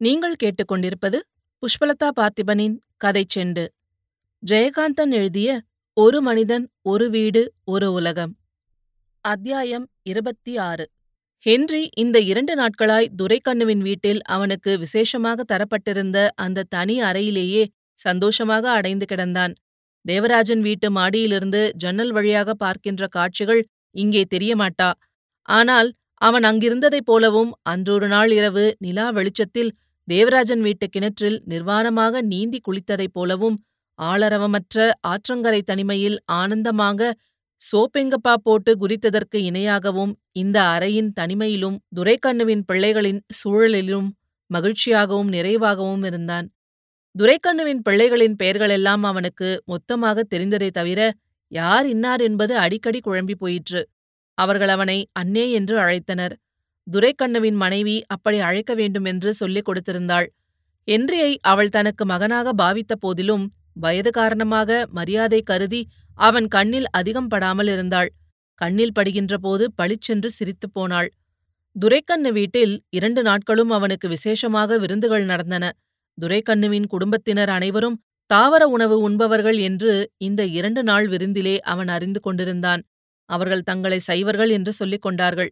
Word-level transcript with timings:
நீங்கள் 0.00 0.34
கேட்டுக்கொண்டிருப்பது 0.42 1.18
புஷ்பலதா 1.62 2.08
பார்த்திபனின் 2.16 2.74
கதை 2.96 3.24
செண்டு. 3.34 3.66
ஜெயகாந்தன் 4.46 5.10
எழுதிய 5.10 5.60
ஒரு 5.96 6.22
மனிதன் 6.22 6.64
ஒரு 6.82 7.10
வீடு 7.10 7.42
ஒரு 7.64 7.92
உலகம் 7.92 8.32
அத்தியாயம் 9.20 9.86
இருபத்தி 10.02 10.58
ஆறு 10.58 10.90
ஹென்றி 11.46 11.88
இந்த 11.94 12.20
இரண்டு 12.20 12.54
நாட்களாய் 12.54 13.08
துரைக்கண்ணுவின் 13.22 13.78
வீட்டில் 13.78 14.22
அவனுக்கு 14.22 14.78
விசேஷமாக 14.78 15.44
தரப்பட்டிருந்த 15.52 16.28
அந்த 16.34 16.66
தனி 16.68 17.02
அறையிலேயே 17.02 17.64
சந்தோஷமாக 17.94 18.70
அடைந்து 18.70 19.06
கிடந்தான். 19.14 19.54
தேவராஜன் 20.04 20.60
வீட்டு 20.60 20.90
மாடியிலிருந்து 20.90 21.70
ஜன்னல் 21.74 22.12
வழியாக 22.12 22.54
பார்க்கின்ற 22.54 23.06
காட்சிகள் 23.06 23.62
இங்கே 23.90 24.24
தெரியமாட்டா. 24.34 24.92
ஆனால் 25.42 25.90
அவன் 26.14 26.42
அங்கிருந்ததைப் 26.42 27.04
போலவும் 27.04 27.52
அன்றொரு 27.62 28.08
நாள் 28.08 28.30
இரவு 28.30 28.76
நிலா 28.78 29.10
வெளிச்சத்தில் 29.10 29.72
தேவராஜன் 30.08 30.60
வீட்டு 30.60 30.86
கிணற்றில் 30.88 31.38
நிர்வாணமாக 31.44 32.20
நீந்தி 32.22 32.58
குளித்ததைப் 32.60 33.12
போலவும் 33.12 33.56
ஆளரவமற்ற 33.98 34.76
ஆற்றங்கரை 35.08 35.60
தனிமையில் 35.62 36.18
ஆனந்தமாக 36.32 37.10
சோப்பெங்கப்பா 37.60 38.34
போட்டு 38.42 38.70
குதித்ததற்கு 38.76 39.38
இணையாகவும் 39.50 40.12
இந்த 40.32 40.56
அறையின் 40.74 41.10
தனிமையிலும் 41.20 41.76
துரைக்கண்ணுவின் 41.96 42.64
பிள்ளைகளின் 42.72 43.20
சூழலிலும் 43.40 44.08
மகிழ்ச்சியாகவும் 44.50 45.30
நிறைவாகவும் 45.34 46.04
இருந்தான். 46.04 46.46
துரைக்கண்ணுவின் 47.14 47.82
பிள்ளைகளின் 47.88 48.36
பெயர்களெல்லாம் 48.36 49.02
அவனுக்கு 49.02 49.48
மொத்தமாக 49.64 50.24
தெரிந்ததை 50.34 50.70
தவிர 50.70 51.00
யார் 51.52 51.86
இன்னார் 51.86 52.20
என்பது 52.20 52.54
அடிக்கடி 52.58 53.00
குழம்பி 53.00 53.34
போயிற்று. 53.34 53.80
அவர்கள் 54.38 54.68
அவனை 54.68 54.98
அன்னே 55.12 55.44
என்று 55.50 55.74
அழைத்தனர். 55.78 56.34
துரைக்கண்ணுவின் 56.86 57.54
மனைவி 57.54 58.04
அப்படி 58.06 58.38
அழைக்க 58.38 58.74
வேண்டுமென்று 58.74 59.34
சொல்லிக் 59.34 59.66
கொடுத்திருந்தாள். 59.68 60.26
என்றியை 60.88 61.36
அவள் 61.42 61.68
தனக்கு 61.68 62.04
மகனாக 62.04 62.52
பாவித்த 62.52 62.94
போதிலும் 63.00 63.44
வயது 63.72 64.10
காரணமாக 64.10 64.86
மரியாதை 64.90 65.40
கருதி 65.42 65.82
அவன் 66.18 66.48
கண்ணில் 66.48 66.88
அதிகம் 66.90 67.28
படாமல் 67.28 67.66
இருந்தாள். 67.66 68.10
கண்ணில் 68.54 68.96
படுகின்ற 68.98 69.34
போது 69.36 69.64
பளிச்சென்று 69.74 70.30
சிரித்துப் 70.30 70.74
போனாள். 70.74 71.08
துரைக்கண்ணு 71.76 72.32
வீட்டில் 72.32 72.74
இரண்டு 72.90 73.22
நாட்களும் 73.22 73.70
அவனுக்கு 73.70 74.08
விசேஷமாக 74.08 74.78
விருந்துகள் 74.78 75.24
நடந்தன. 75.24 75.64
துரைக்கண்ணுவின் 76.18 76.86
குடும்பத்தினர் 76.86 77.48
அனைவரும் 77.48 77.96
தாவர 78.30 78.62
உணவு 78.68 79.00
உண்பவர்கள் 79.00 79.58
என்று 79.58 79.92
இந்த 80.18 80.42
இரண்டு 80.44 80.82
நாள் 80.82 81.06
விருந்திலே 81.08 81.56
அவன் 81.60 81.88
அறிந்து 81.88 82.20
கொண்டிருந்தான். 82.20 82.82
அவர்கள் 83.30 83.60
தங்களை 83.60 83.98
சைவர்கள் 84.06 84.48
என்று 84.48 84.72
சொல்லிக் 84.72 85.02
கொண்டார்கள். 85.02 85.50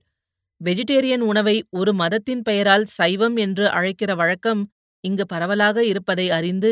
வெஜிடேரியன் 0.63 1.23
உணவை 1.23 1.55
ஒரு 1.71 1.93
மதத்தின் 1.93 2.43
பெயரால் 2.43 2.85
சைவம் 2.97 3.37
என்று 3.37 3.65
அழைக்கிற 3.69 4.11
வழக்கம் 4.15 4.61
இங்கு 5.05 5.25
பரவலாக 5.27 5.79
இருப்பதை 5.85 6.27
அறிந்து 6.31 6.71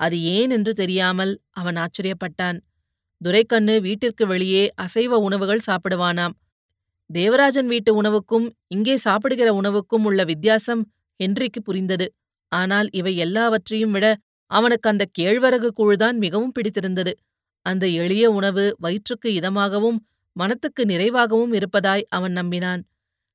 அது 0.00 0.16
ஏன் 0.34 0.50
என்று 0.50 0.72
தெரியாமல் 0.72 1.32
அவன் 1.50 1.76
ஆச்சரியப்பட்டான். 1.76 2.58
துரைக்கண்ணு 3.20 3.74
வீட்டிற்கு 3.80 4.24
வெளியே 4.26 4.64
அசைவ 4.74 5.12
உணவுகள் 5.18 5.66
சாப்பிடுவானாம். 5.66 6.34
தேவராஜன் 7.10 7.66
வீட்டு 7.66 7.90
உணவுக்கும் 7.94 8.46
இங்கே 8.68 8.96
சாப்பிடுகிற 8.98 9.48
உணவுக்கும் 9.54 10.04
உள்ள 10.04 10.20
வித்தியாசம் 10.24 10.82
ஹென்றிக்கு 11.20 11.60
புரிந்தது. 11.62 12.06
ஆனால் 12.52 12.88
இவை 12.92 13.14
எல்லாவற்றையும் 13.16 13.90
விட 13.90 14.06
அவனுக்கு 14.50 14.88
அந்த 14.88 15.04
கேழ்வரகு 15.18 15.68
கூழ்தான் 15.80 16.16
மிகவும் 16.16 16.52
பிடித்திருந்தது. 16.52 17.12
அந்த 17.66 17.84
எளிய 18.02 18.26
உணவு 18.30 18.64
வயிற்றுக்கு 18.78 19.28
இதமாகவும் 19.40 19.98
மனத்துக்கு 20.36 20.82
நிறைவாகவும் 20.84 21.52
இருப்பதாய் 21.54 22.08
அவன் 22.08 22.32
நம்பினான். 22.32 22.82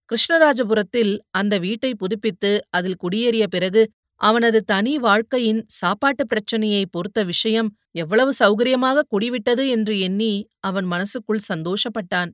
கிருஷ்ணராஜபுரத்தில் 0.09 1.13
அந்த 1.31 1.57
வீட்டை 1.57 1.95
புதுப்பித்து 1.95 2.51
அதில் 2.69 2.99
குடியேறிய 3.03 3.45
பிறகு 3.47 3.81
அவனது 4.21 4.63
தனி 4.63 4.97
வாழ்க்கையின் 4.97 5.61
சாப்பாட்டுப் 5.67 6.29
பிரச்சனையை 6.29 6.85
பொறுத்த 6.85 7.23
விஷயம் 7.23 7.69
எவ்வளவு 7.91 8.31
சௌகரியமாக 8.39 9.03
குடிவிட்டது 9.11 9.67
என்று 9.67 9.99
எண்ணி 9.99 10.31
அவன் 10.59 10.85
மனசுக்குள் 10.85 11.47
சந்தோஷப்பட்டான். 11.53 12.31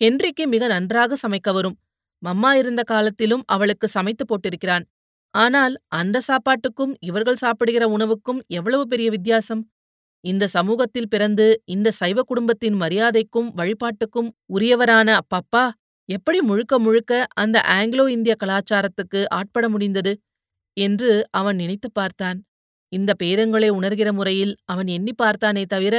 ஹென்றிக்கு 0.00 0.46
மிக 0.46 0.66
நன்றாக 0.66 1.16
சமைக்க 1.22 1.52
வரும். 1.52 1.76
மம்மா 2.22 2.50
இருந்த 2.52 2.82
காலத்திலும் 2.82 3.42
அவளுக்கு 3.46 3.88
சமைத்து 3.88 4.24
போட்டிருக்கிறான். 4.24 4.84
ஆனால் 5.34 5.74
அந்த 5.88 6.20
சாப்பாட்டுக்கும் 6.20 6.96
இவர்கள் 7.00 7.36
சாப்பிடுகிற 7.36 7.88
உணவுக்கும் 7.88 8.40
எவ்வளவு 8.48 8.86
பெரிய 8.86 9.10
வித்தியாசம்? 9.10 9.62
இந்த 10.24 10.46
சமூகத்தில் 10.46 11.08
பிறந்து 11.08 11.46
இந்த 11.64 11.90
சைவ 11.90 12.22
குடும்பத்தின் 12.22 12.76
மரியாதைக்கும் 12.80 13.48
வழிபாட்டுக்கும் 13.54 14.28
உரியவரான 14.54 15.08
அப்பப்பா? 15.18 15.64
எப்படி 16.12 16.38
முழுக்க 16.40 16.74
முழுக்க 16.78 17.12
அந்த 17.34 17.56
ஆங்கிலோ 17.70 18.04
இந்திய 18.06 18.34
கலாச்சாரத்துக்கு 18.42 19.20
ஆட்பட 19.30 19.66
முடிந்தது? 19.68 20.12
என்று 20.76 21.10
அவன் 21.30 21.56
நினைத்து 21.56 21.88
பார்த்தான். 21.90 22.38
இந்த 22.92 23.10
பேதங்களை 23.22 23.68
உணர்கிற 23.70 24.08
முறையில் 24.12 24.54
அவன் 24.64 24.88
எண்ணி 24.88 25.12
பார்த்தானே 25.14 25.64
தவிர 25.64 25.94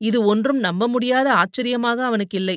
இது 0.00 0.18
ஒன்றும் 0.24 0.60
நம்ப 0.60 0.84
முடியாத 0.88 1.28
ஆச்சரியமாக 1.34 1.98
அவனுக்கு 2.04 2.36
இல்லை. 2.36 2.56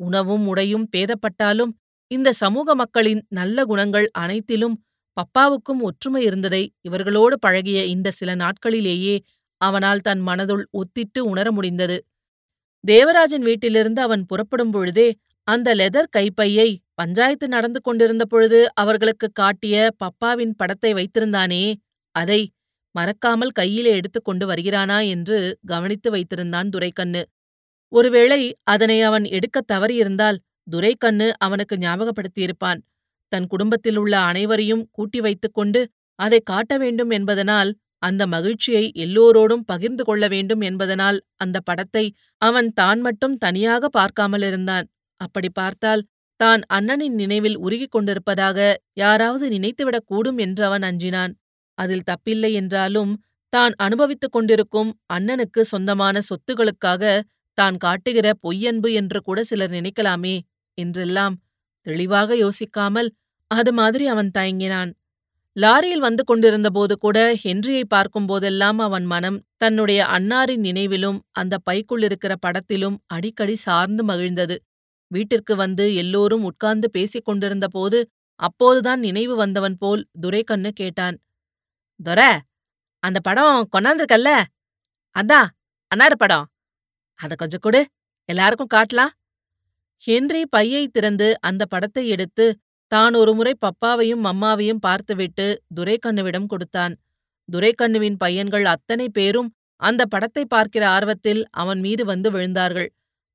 உணவும் 0.00 0.44
உடையும் 0.46 0.86
பேதப்பட்டாலும் 0.96 1.72
இந்த 2.10 2.28
சமூக 2.42 2.74
மக்களின் 2.74 3.22
நல்ல 3.28 3.64
குணங்கள் 3.64 4.06
அனைத்திலும் 4.14 4.76
பப்பாவுக்கும் 5.16 5.80
ஒற்றுமை 5.80 6.20
இருந்ததை 6.24 6.62
இவர்களோடு 6.82 7.36
பழகிய 7.40 7.78
இந்த 7.86 8.08
சில 8.10 8.30
நாட்களிலேயே 8.34 9.16
அவனால் 9.60 10.00
தன் 10.00 10.22
மனதுள் 10.28 10.64
ஒத்திட்டு 10.72 11.20
உணர 11.30 11.46
முடிந்தது. 11.52 11.96
தேவராஜன் 12.84 13.44
வீட்டிலிருந்து 13.48 14.00
அவன் 14.02 14.22
புறப்படும் 14.26 14.72
பொழுதே 14.72 15.08
அந்த 15.48 15.68
லெதர் 15.74 16.08
கைப்பையை 16.10 16.68
பஞ்சாயத்து 16.94 17.46
நடந்து 17.48 17.80
கொண்டிருந்த 17.80 18.24
பொழுது 18.24 18.58
அவர்களுக்கு 18.74 19.28
காட்டிய 19.32 19.76
பப்பாவின் 20.02 20.54
படத்தை 20.56 20.90
வைத்திருந்தானே 20.94 21.64
அதை 22.14 22.40
மறக்காமல் 22.94 23.52
கையிலே 23.52 23.90
எடுத்துக்கொண்டு 23.92 24.44
வருகிறானா 24.46 24.98
என்று 25.08 25.36
கவனித்து 25.64 26.08
வைத்திருந்தான் 26.10 26.68
துரைக்கண்ணு. 26.68 27.22
ஒருவேளை 27.92 28.40
அதனை 28.64 28.98
அவன் 29.02 29.26
எடுக்கத் 29.30 29.70
தவறியிருந்தால் 29.72 30.38
துரைக்கண்ணு 30.66 31.28
அவனுக்கு 31.38 31.76
ஞாபகப்படுத்தியிருப்பான். 31.76 32.80
தன் 33.32 33.46
குடும்பத்தில் 33.46 33.98
உள்ள 33.98 34.14
அனைவரையும் 34.30 34.84
கூட்டி 34.90 35.20
வைத்துக்கொண்டு 35.20 35.80
அதை 36.18 36.40
காட்ட 36.44 36.72
வேண்டும் 36.78 37.10
என்பதனால் 37.10 37.70
அந்த 38.02 38.22
மகிழ்ச்சியை 38.26 38.84
எல்லோரோடும் 39.04 39.64
பகிர்ந்து 39.64 40.02
கொள்ள 40.04 40.24
வேண்டும் 40.28 40.62
என்பதனால் 40.62 41.18
அந்த 41.36 41.58
படத்தை 41.60 42.04
அவன் 42.42 42.70
தான் 42.72 43.00
மட்டும் 43.00 43.36
தனியாக 43.38 43.88
பார்க்காமலிருந்தான். 43.98 44.86
அப்படி 45.20 45.48
பார்த்தால் 45.52 46.02
தான் 46.40 46.62
அண்ணனின் 46.74 47.14
நினைவில் 47.14 47.56
உருகிக் 47.58 47.94
கொண்டிருப்பதாக 47.94 48.58
யாராவது 48.94 49.46
நினைத்துவிடக் 49.48 50.08
கூடும் 50.08 50.38
என்று 50.38 50.62
அவன் 50.64 50.82
அஞ்சினான். 50.82 51.32
அதில் 51.78 52.06
தப்பில்லை 52.10 52.50
என்றாலும் 52.52 53.12
தான் 53.52 53.74
அனுபவித்துக் 53.78 54.32
கொண்டிருக்கும் 54.32 54.90
அண்ணனுக்கு 55.14 55.60
சொந்தமான 55.64 56.20
சொத்துகளுக்காக 56.30 57.02
தான் 57.58 57.76
காட்டுகிற 57.76 58.28
பொய்யன்பு 58.42 58.88
என்று 58.92 59.20
கூட 59.20 59.38
சிலர் 59.42 59.70
நினைக்கலாமே 59.70 60.36
என்றெல்லாம் 60.78 61.36
தெளிவாக 61.86 62.36
யோசிக்காமல் 62.36 63.08
அது 63.50 63.70
மாதிரி 63.72 64.04
அவன் 64.06 64.30
தயங்கினான். 64.38 64.90
லாரியில் 65.56 66.04
வந்து 66.04 66.22
கொண்டிருந்தபோது 66.24 66.94
கூட 66.96 67.18
ஹென்ரியை 67.44 67.84
பார்க்கும் 67.88 68.26
போதெல்லாம் 68.26 68.78
அவன் 68.78 69.06
மனம் 69.06 69.38
தன்னுடைய 69.56 70.00
அன்னாரின் 70.16 70.60
நினைவிலும் 70.60 71.18
அந்த 71.32 71.54
பைக்குள்ளிருக்கிற 71.70 72.32
படத்திலும் 72.40 72.96
அடிக்கடி 73.06 73.56
சார்ந்து 73.58 74.04
மகிழ்ந்தது. 74.04 74.56
வீட்டிற்கு 75.10 75.54
வந்து 75.56 75.84
எல்லோரும் 75.94 76.44
உட்கார்ந்து 76.44 76.88
பேசிக் 76.90 77.26
கொண்டிருந்த 77.28 77.66
போது 77.68 77.98
அப்போதுதான் 78.40 79.00
நினைவு 79.00 79.34
வந்தவன் 79.36 79.76
போல் 79.78 80.02
துரைக்கண்ணு 80.20 80.70
கேட்டான். 80.72 81.16
துர 82.00 82.20
அந்த 83.02 83.18
படம் 83.20 83.68
கொண்டாந்துருக்கல்ல? 83.74 84.30
அதான் 85.16 85.48
அன்னாரு 85.92 86.16
படம். 86.18 86.46
அத 87.20 87.32
கொஞ்சம் 87.34 87.62
கொடு 87.62 87.80
எல்லாருக்கும் 88.28 88.74
காட்டலாம். 88.74 89.12
ஹென்றி 90.06 90.42
பையை 90.46 90.82
திறந்து 90.88 91.28
அந்த 91.40 91.62
படத்தை 91.66 92.04
எடுத்து 92.08 92.46
தான் 92.92 93.14
ஒருமுறை 93.14 93.52
பப்பாவையும் 93.66 94.22
மம்மாவையும் 94.24 94.82
பார்த்துவிட்டு 94.86 95.46
துரைக்கண்ணுவிடம் 95.76 96.46
கொடுத்தான். 96.46 96.94
துரைக்கண்ணுவின் 97.48 98.18
பையன்கள் 98.18 98.66
அத்தனை 98.66 99.06
பேரும் 99.08 99.50
அந்த 99.82 100.02
படத்தை 100.06 100.44
பார்க்கிற 100.44 100.84
ஆர்வத்தில் 100.88 101.42
அவன் 101.52 101.80
மீது 101.80 102.02
வந்து 102.04 102.28
விழுந்தார்கள். 102.30 102.88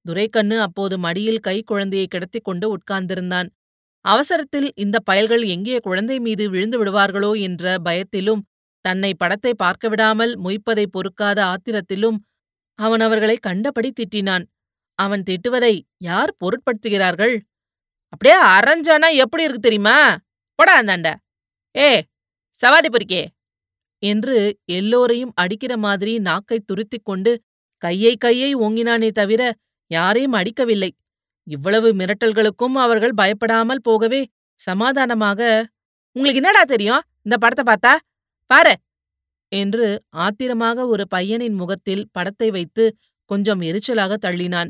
துரைக்கண்ணு 0.05 0.55
அப்போது 0.61 0.95
மடியில் 0.97 1.39
கை 1.39 1.57
குழந்தையை 1.61 2.07
கிடத்திக் 2.07 2.44
கொண்டு 2.44 2.65
உட்கார்ந்திருந்தான். 2.75 3.47
அவசரத்தில் 4.05 4.67
இந்த 4.75 4.97
பயல்கள் 5.00 5.44
எங்கே 5.47 5.77
குழந்தை 5.79 6.17
மீது 6.19 6.45
விழுந்து 6.50 6.77
விடுவார்களோ 6.81 7.31
என்ற 7.39 7.75
பயத்திலும் 7.83 8.41
தன்னை 8.85 9.11
படத்தை 9.13 9.51
பார்க்க 9.53 9.89
விடாமல் 9.89 10.33
மொய்ப்பதை 10.45 10.85
பொறுக்காத 10.91 11.39
ஆத்திரத்திலும் 11.45 12.17
அவன் 12.79 13.00
அவர்களை 13.00 13.38
கண்டபடி 13.38 13.89
திட்டினான். 13.91 14.45
அவன் 15.00 15.23
திட்டுவதை 15.23 15.73
யார் 15.97 16.31
பொருட்படுத்துகிறார்கள்? 16.41 17.35
அப்படியே 18.13 18.38
அரைஞ்சானா 18.55 19.09
எப்படி 19.23 19.44
இருக்கு 19.44 19.61
தெரியுமா? 19.61 19.97
போடா 20.59 20.73
அந்தாண்ட 20.81 21.09
ஏ 21.75 21.88
சவாதி 22.55 22.89
பொறிக்கே. 22.89 23.23
என்று 24.03 24.38
எல்லோரையும் 24.77 25.33
அடிக்கிற 25.35 25.73
மாதிரி 25.77 26.13
நாக்கை 26.19 26.57
துருத்திக் 26.71 27.07
கொண்டு 27.09 27.31
கையை 27.83 28.13
கையை 28.15 28.50
ஓங்கினானே 28.55 29.09
தவிர 29.11 29.41
யாரையும் 29.93 30.37
அடிக்கவில்லை. 30.39 30.91
இவ்வளவு 31.47 31.89
மிரட்டல்களுக்கும் 31.93 32.77
அவர்கள் 32.79 33.15
பயப்படாமல் 33.15 33.83
போகவே 33.83 34.21
சமாதானமாக 34.59 35.41
உங்களுக்கு 36.15 36.41
என்னடா 36.41 36.63
தெரியும்? 36.65 37.03
இந்த 37.23 37.35
படத்தை 37.37 37.63
பார்த்தா? 37.67 37.93
பாரு! 38.49 38.73
என்று 39.51 39.87
ஆத்திரமாக 40.17 40.87
ஒரு 40.87 41.05
பையனின் 41.15 41.55
முகத்தில் 41.55 42.05
படத்தை 42.11 42.49
வைத்து 42.51 42.85
கொஞ்சம் 43.29 43.61
எரிச்சலாக 43.61 44.13
தள்ளினான். 44.25 44.69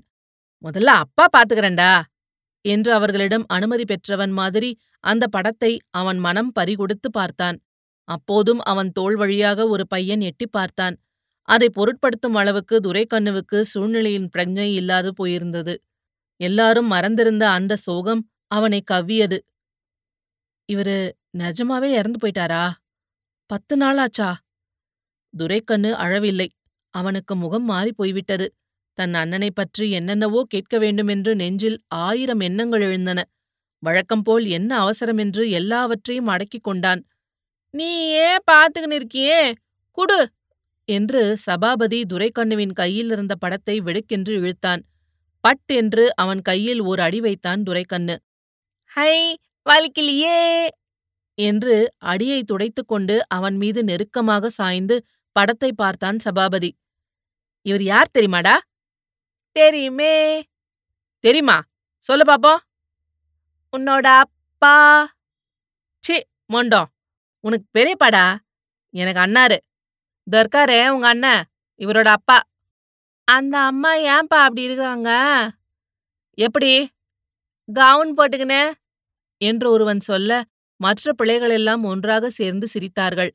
முதல்ல 0.63 0.91
அப்பா 1.03 1.25
பாத்துக்கிறேன்டா! 1.29 1.91
என்று 2.65 2.91
அவர்களிடம் 2.93 3.45
அனுமதி 3.49 3.85
பெற்றவன் 3.85 4.33
மாதிரி 4.33 4.71
அந்த 5.03 5.25
படத்தை 5.27 5.71
அவன் 5.93 6.19
மனம் 6.19 6.51
பறிகொடுத்து 6.59 7.09
பார்த்தான். 7.13 7.57
அப்போதும் 8.07 8.61
அவன் 8.63 8.91
தோல் 8.91 9.17
வழியாக 9.17 9.67
ஒரு 9.67 9.85
பையன் 9.87 10.21
எட்டிப் 10.21 10.53
பார்த்தான். 10.53 10.95
அதை 11.47 11.69
பொருட்படுத்தும் 11.69 12.35
அளவுக்கு 12.35 12.79
துரைக்கண்ணுவுக்கு 12.79 13.61
சூழ்நிலையின் 13.61 14.29
பிரஜை 14.37 14.73
இல்லாது 14.73 15.13
போயிருந்தது. 15.13 15.75
எல்லாரும் 16.39 16.87
மறந்திருந்த 16.87 17.49
அந்த 17.49 17.75
சோகம் 17.75 18.21
அவனை 18.47 18.83
கவ்வியது. 18.91 19.37
இவரு 20.69 20.97
நிஜமாவே 21.37 21.89
இறந்து 21.91 22.19
போயிட்டாரா? 22.21 22.63
பத்து 23.49 23.77
நாளாச்சா 23.77 24.29
துரைக்கண்ணு 25.33 25.95
அழவில்லை. 25.95 26.47
அவனுக்கு 26.93 27.35
முகம் 27.35 27.65
மாறிப் 27.65 27.97
போய்விட்டது. 27.97 28.47
தன் 28.97 29.13
அண்ணனைப் 29.13 29.55
பற்றி 29.55 29.91
என்னென்னவோ 29.91 30.43
கேட்க 30.47 30.77
வேண்டுமென்று 30.79 31.35
நெஞ்சில் 31.35 31.77
ஆயிரம் 31.95 32.39
எண்ணங்கள் 32.39 32.81
எழுந்தன. 32.81 33.19
வழக்கம்போல் 33.83 34.45
என்ன 34.47 34.79
அவசரம் 34.79 35.17
என்று 35.17 35.43
எல்லாவற்றையும் 35.51 36.27
அடக்கிக் 36.27 36.63
கொண்டான். 36.63 37.01
நீ 37.73 37.89
ஏன் 38.09 38.43
பாத்துக்கின்னு 38.51 38.99
இருக்கியே? 38.99 39.41
குடு! 39.97 40.19
என்று 40.85 41.37
சபாபதி 41.37 42.01
துரைக்கண்ணுவின் 42.13 42.73
கையில் 42.73 43.11
இருந்த 43.11 43.35
படத்தை 43.35 43.79
வெடுக்கென்று 43.79 44.33
இழுத்தான். 44.33 44.81
பட் 45.39 45.65
என்று 45.65 46.15
அவன் 46.15 46.41
கையில் 46.41 46.79
ஓர் 46.79 46.99
அடி 46.99 47.19
வைத்தான் 47.19 47.63
துரைக்கண்ணு. 47.63 48.21
ஹை 48.85 49.37
வலிக்கலையே. 49.69 50.67
என்று 51.37 51.93
அடியை 51.97 52.43
துடைத்துக் 52.43 52.87
கொண்டு 52.87 53.27
அவன் 53.27 53.55
மீது 53.55 53.83
நெருக்கமாக 53.83 54.49
சாய்ந்து 54.49 55.05
படத்தை 55.31 55.73
பார்த்தான் 55.73 56.19
சபாபதி. 56.19 56.75
இவர் 57.61 57.83
யார் 57.83 58.11
தெரியுமாடா? 58.19 58.55
தெரியுமே. 59.51 60.43
தெரியுமா? 61.19 61.61
சொல்லு 61.97 62.33
பாப்போம் 62.33 62.57
உன்னோட 63.77 64.05
அப்பா. 64.19 64.75
சி 65.99 66.21
மொண்டோம். 66.53 66.85
உனக்கு 67.39 67.65
பெரியப்பாடா? 67.79 68.37
எனக்கு 68.89 69.21
அண்ணாரு. 69.21 69.57
தர்காரே 70.27 70.89
உங்க 70.89 71.07
அண்ணன். 71.07 71.43
இவரோட 71.81 72.07
அப்பா. 72.07 72.37
அந்த 73.27 73.59
அம்மா 73.59 73.95
ஏன்பா 73.95 74.39
அப்படி 74.45 74.63
இருக்காங்க? 74.63 75.09
எப்படி? 76.37 76.71
கவுன் 77.69 78.13
போட்டுக்கினே 78.17 78.63
என்று 79.41 79.71
ஒருவன் 79.71 79.99
சொல்ல 79.99 80.31
மற்ற 80.79 81.13
பிள்ளைகளெல்லாம் 81.23 81.83
ஒன்றாக 81.83 82.29
சேர்ந்து 82.29 82.67
சிரித்தார்கள். 82.73 83.31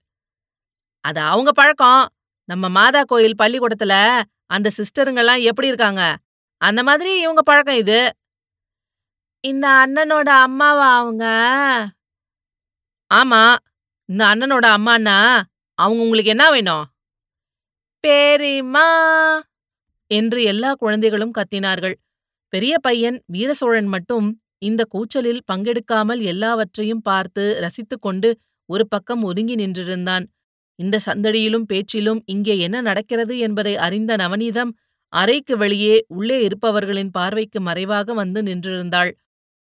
அது 1.05 1.21
அவங்க 1.21 1.53
பழக்கம். 1.53 2.03
நம்ம 2.49 2.69
மாதா 2.69 3.03
கோயில் 3.05 3.41
பள்ளிக்கூடத்துல 3.43 3.95
அந்த 4.47 4.69
சிஸ்டருங்கெல்லாம் 4.77 5.43
எப்படி 5.43 5.69
இருக்காங்க? 5.69 6.03
அந்த 6.61 6.83
மாதிரி 6.83 7.21
இவங்க 7.21 7.43
பழக்கம் 7.43 7.77
இது. 7.77 8.01
இந்த 9.45 9.69
அண்ணனோட 9.83 10.29
அம்மாவா 10.47 10.99
அவங்க? 10.99 11.25
ஆமா 13.11 13.43
இந்த 14.09 14.23
அண்ணனோட 14.27 14.67
அம்மான்னா 14.77 15.19
அவங்க 15.79 16.01
உங்களுக்கு 16.03 16.31
என்ன 16.31 16.51
வேணும்? 16.51 16.85
பேரிம்மா 18.05 18.89
என்று 20.11 20.41
எல்லா 20.43 20.71
குழந்தைகளும் 20.75 21.37
கத்தினார்கள். 21.39 21.97
பெரிய 22.53 22.75
பையன் 22.79 23.19
வீரசோழன் 23.33 23.87
மட்டும் 23.87 24.29
இந்த 24.59 24.83
கூச்சலில் 24.89 25.43
பங்கெடுக்காமல் 25.53 26.21
எல்லாவற்றையும் 26.23 27.03
பார்த்து 27.03 27.45
ரசித்துக் 27.61 28.03
கொண்டு 28.03 28.29
ஒரு 28.69 28.85
பக்கம் 28.89 29.23
ஒதுங்கி 29.23 29.55
நின்றிருந்தான். 29.55 30.25
இந்த 30.79 30.97
சந்தடியிலும் 31.07 31.67
பேச்சிலும் 31.67 32.21
இங்கே 32.27 32.55
என்ன 32.59 32.81
நடக்கிறது 32.81 33.35
என்பதை 33.39 33.75
அறிந்த 33.77 34.13
நவநீதம் 34.17 34.73
அறைக்கு 35.13 35.55
வெளியே 35.57 35.95
உள்ளே 36.09 36.39
இருப்பவர்களின் 36.45 37.11
பார்வைக்கு 37.11 37.61
மறைவாக 37.61 38.15
வந்து 38.15 38.41
நின்றிருந்தாள். 38.43 39.11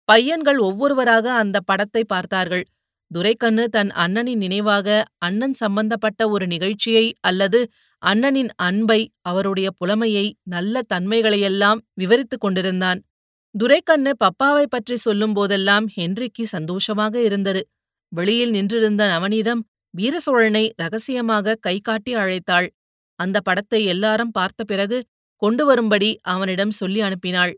பையன்கள் 0.09 0.59
ஒவ்வொருவராக 0.59 1.27
அந்த 1.33 1.59
படத்தை 1.61 2.03
பார்த்தார்கள். 2.05 2.65
துரைக்கண்ணு 3.11 3.65
தன் 3.69 3.91
அண்ணனின் 3.97 4.43
நினைவாக 4.45 4.89
அண்ணன் 5.19 5.55
சம்பந்தப்பட்ட 5.55 6.21
ஒரு 6.29 6.47
நிகழ்ச்சியை 6.47 7.05
அல்லது 7.21 7.61
அண்ணனின் 8.03 8.51
அன்பை 8.59 9.01
அவருடைய 9.23 9.69
புலமையை 9.79 10.27
நல்ல 10.45 10.83
தன்மைகளையெல்லாம் 10.89 11.81
விவரித்துக் 11.95 12.41
கொண்டிருந்தான். 12.41 12.99
துரைக்கண்ணு 13.55 14.13
பப்பாவை 14.25 14.67
பற்றி 14.67 14.97
சொல்லும் 14.97 15.35
போதெல்லாம் 15.35 15.87
ஹென்றிக்கு 15.97 16.45
சந்தோஷமாக 16.47 17.15
இருந்தது. 17.23 17.63
வெளியில் 18.13 18.51
நின்றிருந்த 18.51 19.03
நவநீதம் 19.07 19.63
வீரசோழனை 19.95 20.65
ரகசியமாக 20.77 21.57
கை 21.61 21.77
காட்டி 21.81 22.13
அழைத்தாள். 22.15 22.69
அந்த 23.19 23.37
படத்தை 23.41 23.81
எல்லாரும் 23.85 24.31
பார்த்த 24.31 24.61
பிறகு 24.65 24.99
கொண்டு 25.43 25.65
வரும்படி 25.65 26.11
அவனிடம் 26.25 26.73
சொல்லி 26.73 27.01
அனுப்பினாள். 27.03 27.53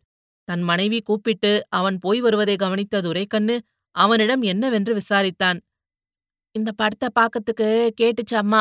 தன் 0.48 0.62
மனைவி 0.62 0.98
கூப்பிட்டு 1.00 1.52
அவன் 1.70 1.96
போய் 1.98 2.20
வருவதை 2.20 2.56
கவனித்த 2.56 3.00
துரைக்கண்ணு 3.00 3.56
அவனிடம் 3.96 4.42
என்னவென்று 4.42 4.92
விசாரித்தான். 4.94 5.58
இந்த 6.54 6.70
படத்தை 6.72 7.08
பாக்கத்துக்கு 7.20 7.68
கேட்டுச்சு 8.00 8.34
அம்மா 8.34 8.60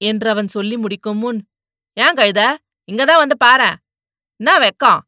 என்று 0.00 0.28
அவன் 0.30 0.48
சொல்லி 0.48 0.76
முடிக்கும் 0.76 1.18
முன் 1.18 1.40
ஏன் 1.96 2.16
கழுத 2.16 2.40
இங்கதான் 2.88 3.22
வந்து 3.24 3.36
பாரேன் 3.44 3.76
என்ன 4.40 4.50
வெக்கம்? 4.58 5.00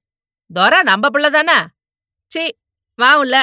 தோரா 0.50 0.78
நம்ப 0.82 1.10
பிள்ளை 1.10 1.30
தானே? 1.30 1.58
சீ 2.30 2.42
வா 2.98 3.10
உள்ள 3.16 3.36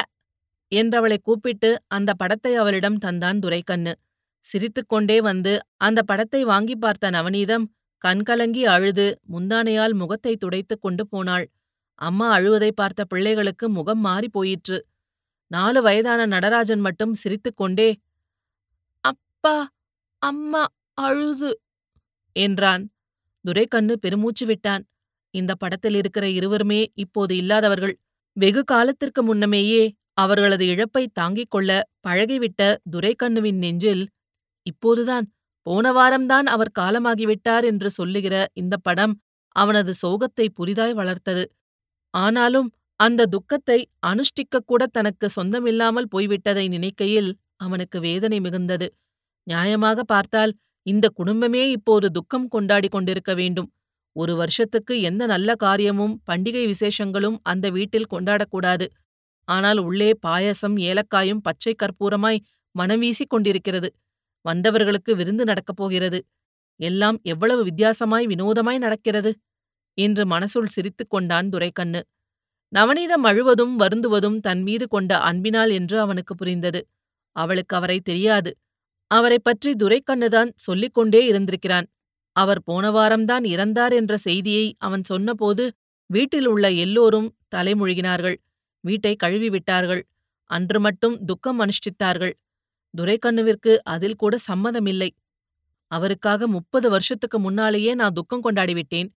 என்றவளை 0.72 1.16
கூப்பிட்டு 1.22 1.70
அந்த 1.86 2.10
படத்தை 2.14 2.52
அவளிடம் 2.56 2.98
தந்தான் 2.98 3.38
துரைக்கண்ணு. 3.38 3.92
சிரித்துக்கொண்டே 4.44 5.20
வந்து 5.20 5.52
அந்த 5.76 6.00
படத்தை 6.02 6.44
வாங்கி 6.44 6.76
பார்த்த 6.76 7.10
நவநீதம் 7.10 7.66
கண்கலங்கி 8.04 8.62
அழுது 8.64 9.06
முந்தானையால் 9.32 9.94
முகத்தை 9.94 10.36
துடைத்துக் 10.36 10.80
கொண்டு 10.80 11.04
போனாள். 11.06 11.46
அம்மா 11.98 12.26
அழுவதை 12.36 12.70
பார்த்த 12.72 13.04
பிள்ளைகளுக்கு 13.04 13.68
முகம் 13.68 14.00
மாறிப் 14.00 14.32
போயிற்று. 14.32 14.78
நாலு 15.50 15.80
வயதான 15.82 16.26
நடராஜன் 16.26 16.80
மட்டும் 16.80 17.14
சிரித்துக்கொண்டே 17.14 17.88
அப்பா 19.04 19.56
அம்மா 20.22 20.62
அழுது 20.98 21.50
என்றான். 22.36 22.82
துரைக்கண்ணு 23.44 23.94
பெருமூச்சு 23.98 24.44
விட்டான். 24.46 24.82
இந்த 25.34 25.52
படத்தில் 25.54 25.94
இருக்கிற 25.94 26.26
இருவருமே 26.30 26.80
இப்போது 26.94 27.34
இல்லாதவர்கள். 27.36 27.94
வெகு 28.36 28.62
காலத்திற்கு 28.64 29.22
முன்னமேயே 29.22 29.82
அவர்களது 30.14 30.64
இழப்பை 30.66 31.04
தாங்கிக் 31.12 31.50
கொள்ள 31.50 31.70
பழகிவிட்ட 32.08 32.62
துரைக்கண்ணுவின் 32.92 33.58
நெஞ்சில் 33.58 34.04
இப்போதுதான் 34.66 35.26
போன 35.66 35.92
வாரம்தான் 35.92 36.46
அவர் 36.46 36.76
காலமாகிவிட்டார் 36.80 37.64
என்று 37.64 37.90
சொல்லுகிற 37.90 38.34
இந்த 38.54 38.74
படம் 38.78 39.14
அவனது 39.56 39.92
சோகத்தை 40.02 40.46
புதிதாய் 40.54 40.94
வளர்த்தது. 40.94 41.44
ஆனாலும் 42.14 42.68
அந்த 43.00 43.26
துக்கத்தை 43.26 43.78
அனுஷ்டிக்கக் 44.06 44.66
கூட 44.66 44.82
தனக்கு 44.86 45.26
சொந்தமில்லாமல் 45.28 46.08
போய்விட்டதை 46.16 46.64
நினைக்கையில் 46.68 47.30
அவனுக்கு 47.56 47.98
வேதனை 48.00 48.38
மிகுந்தது. 48.40 48.86
நியாயமாக 49.46 50.00
பார்த்தால் 50.06 50.52
இந்த 50.86 51.06
குடும்பமே 51.08 51.62
இப்போது 51.70 52.10
துக்கம் 52.10 52.48
கொண்டாடிக் 52.54 52.88
கொண்டிருக்க 52.88 53.34
வேண்டும். 53.34 53.68
ஒரு 54.16 54.36
வருஷத்துக்கு 54.36 54.94
எந்த 55.00 55.26
நல்ல 55.26 55.50
காரியமும் 55.54 56.14
பண்டிகை 56.30 56.64
விசேஷங்களும் 56.66 57.36
அந்த 57.42 57.66
வீட்டில் 57.70 58.10
கொண்டாடக்கூடாது. 58.14 58.86
ஆனால் 59.48 59.78
உள்ளே 59.78 60.10
பாயசம் 60.20 60.76
ஏலக்காயும் 60.88 61.42
பச்சை 61.42 61.74
கற்பூரமாய் 61.74 62.40
மனம் 62.74 63.00
வீசிக் 63.00 63.30
கொண்டிருக்கிறது. 63.30 63.88
வந்தவர்களுக்கு 64.44 65.12
விருந்து 65.16 65.44
நடக்கப் 65.44 65.76
போகிறது. 65.76 66.20
எல்லாம் 66.80 67.18
எவ்வளவு 67.24 67.62
வித்தியாசமாய் 67.64 68.26
வினோதமாய் 68.26 68.78
நடக்கிறது? 68.78 69.32
என்று 69.98 70.24
மனசுள் 70.24 70.66
சிரித்துக் 70.66 71.10
கொண்டான் 71.10 71.48
துரைக்கண்ணு. 71.48 72.00
நவநீதம் 72.78 73.24
அழுவதும் 73.24 73.78
வருந்துவதும் 73.78 74.40
தன் 74.40 74.62
மீது 74.62 74.88
கொண்ட 74.88 75.18
அன்பினால் 75.18 75.70
என்று 75.70 76.00
அவனுக்கு 76.00 76.34
புரிந்தது. 76.34 76.86
அவளுக்கு 77.32 77.76
அவரை 77.76 78.00
தெரியாது. 78.00 78.56
அவரைப் 79.06 79.44
பற்றி 79.44 79.72
துரைக்கண்ணுதான் 79.72 80.50
சொல்லிக் 80.54 80.94
கொண்டே 80.94 81.24
இருந்திருக்கிறான். 81.26 81.86
அவர் 82.32 82.62
போன 82.62 82.90
வாரம்தான் 82.90 83.44
இறந்தார் 83.44 83.92
என்ற 83.92 84.16
செய்தியை 84.16 84.74
அவன் 84.78 85.04
சொன்னபோது 85.04 85.72
வீட்டில் 86.06 86.46
உள்ள 86.46 86.70
எல்லோரும் 86.70 87.36
தலைமுழுகினார்கள். 87.54 88.36
வீட்டை 88.80 89.16
கழுவிவிட்டார்கள். 89.24 90.02
அன்று 90.44 90.80
மட்டும் 90.80 91.24
துக்கம் 91.24 91.60
அனுஷ்டித்தார்கள். 91.60 92.32
துரைக்கண்ணுவிற்கு 92.98 93.76
அதில் 93.76 94.16
கூட 94.16 94.36
சம்மதமில்லை. 94.52 95.08
அவருக்காக 95.86 96.46
முப்பது 96.46 96.90
வருஷத்துக்கு 96.90 97.38
முன்னாலேயே 97.38 97.94
நான் 97.94 98.12
துக்கம் 98.12 98.42
கொண்டாடிவிட்டேன். 98.44 99.08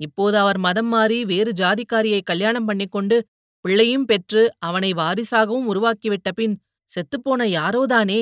இப்போது 0.00 0.36
அவர் 0.38 0.58
மதம் 0.58 0.88
மாறி 0.88 1.18
வேறு 1.24 1.52
ஜாதிக்காரியை 1.52 2.20
கல்யாணம் 2.22 2.66
பண்ணிக்கொண்டு 2.66 3.16
பிள்ளையும் 3.64 4.04
பெற்று 4.04 4.42
அவனை 4.58 4.90
வாரிசாகவும் 4.92 5.68
உருவாக்கிவிட்ட 5.72 6.28
பின் 6.34 6.54
செத்துப்போன 6.90 7.42
யாரோதானே 7.50 8.20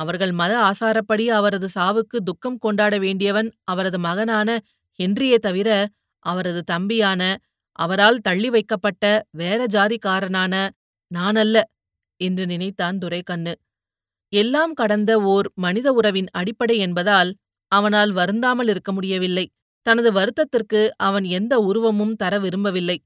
அவர்கள் 0.00 0.32
மத 0.32 0.52
ஆசாரப்படி 0.62 1.24
அவரது 1.30 1.68
சாவுக்கு 1.74 2.18
துக்கம் 2.24 2.58
கொண்டாட 2.58 2.94
வேண்டியவன் 2.98 3.48
அவரது 3.64 3.98
மகனான 3.98 4.48
ஹென்ரியே 4.98 5.38
தவிர 5.38 5.68
அவரது 6.24 6.60
தம்பியான 6.64 7.22
அவரால் 7.78 8.18
தள்ளி 8.18 8.48
வைக்கப்பட்ட 8.50 9.04
வேற 9.30 9.60
ஜாதிக்காரனான 9.66 10.54
நானல்ல 11.10 11.56
என்று 12.20 12.44
நினைத்தான் 12.46 12.98
துரைக்கண்ணு. 12.98 13.52
எல்லாம் 14.32 14.72
கடந்த 14.72 15.12
ஓர் 15.26 15.46
மனித 15.54 15.88
உறவின் 15.92 16.28
அடிப்படை 16.32 16.76
என்பதால் 16.78 17.30
அவனால் 17.72 18.12
வருந்தாமல் 18.12 18.68
இருக்க 18.68 18.90
முடியவில்லை. 18.92 19.46
தனது 19.86 20.10
வருத்தத்திற்கு 20.12 20.80
அவன் 20.98 21.26
எந்த 21.38 21.54
உருவமும் 21.60 22.14
தர 22.16 22.38
விரும்பவில்லை. 22.38 22.98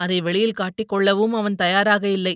அதை 0.00 0.18
வெளியில் 0.20 0.58
காட்டிக்கொள்ளவும் 0.60 1.34
அவன் 1.34 1.54
தயாராக 1.54 2.04
இல்லை. 2.08 2.34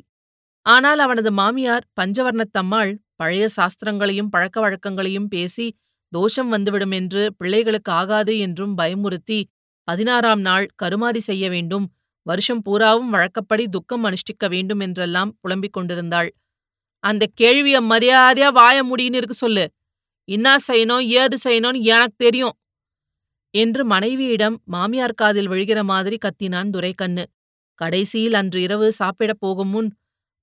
ஆனால் 0.66 0.98
அவனது 0.98 1.30
மாமியார் 1.32 1.86
பஞ்சவர்ணத்தம்மாள் 2.00 2.92
பழைய 3.16 3.44
சாஸ்திரங்களையும் 3.56 4.30
பழக்க 4.30 4.56
வழக்கங்களையும் 4.60 5.28
பேசி 5.28 5.66
தோஷம் 6.12 6.48
வந்துவிடும் 6.48 6.90
என்று 6.90 7.22
பிள்ளைகளுக்கு 7.36 7.92
ஆகாது 7.92 8.34
என்றும் 8.38 8.74
பயமுறுத்தி 8.78 9.38
பதினாறாம் 9.88 10.40
நாள் 10.40 10.66
கருமாதி 10.76 11.20
செய்ய 11.20 11.44
வேண்டும். 11.50 11.86
வருஷம் 12.26 12.62
பூராவும் 12.62 13.10
வழக்கப்படி 13.10 13.64
துக்கம் 13.68 14.04
அனுஷ்டிக்க 14.04 14.44
வேண்டும் 14.48 14.80
என்றெல்லாம் 14.80 15.30
புலம்பிக் 15.40 15.76
கொண்டிருந்தாள். 15.76 16.30
அந்த 17.04 17.24
கேள்விய 17.40 17.78
மரியாதையா 17.92 18.48
வாய 18.52 18.78
முடின்னு 18.90 19.18
இருக்கு 19.20 19.36
சொல்லு. 19.36 19.64
இன்னா 20.28 20.54
செய்யணும் 20.68 21.04
ஏது 21.20 21.36
செய்யணும்னு 21.44 21.80
எனக்கு 21.92 22.18
தெரியும். 22.18 22.56
என்று 23.54 23.84
மனைவியிடம் 23.84 24.56
மாமியார் 24.64 25.14
காதில் 25.14 25.48
விழுகிற 25.48 25.82
மாதிரி 25.82 26.16
கத்தினான் 26.16 26.70
துரைக்கண்ணு. 26.70 27.24
கடைசியில் 27.74 28.34
அன்று 28.34 28.62
இரவு 28.62 28.92
சாப்பிடப் 28.92 29.40
போகும் 29.40 29.68
முன் 29.68 29.90